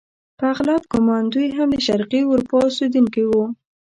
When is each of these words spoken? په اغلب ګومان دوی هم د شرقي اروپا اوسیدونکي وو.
په 0.37 0.45
اغلب 0.53 0.81
ګومان 0.91 1.23
دوی 1.33 1.47
هم 1.57 1.69
د 1.73 1.79
شرقي 1.87 2.21
اروپا 2.27 2.55
اوسیدونکي 2.65 3.23
وو. 3.27 3.43